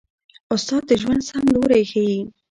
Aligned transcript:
استاد 0.53 0.83
د 0.89 0.91
ژوند 1.01 1.21
سم 1.27 1.43
لوری 1.53 1.83
ښيي. 1.91 2.19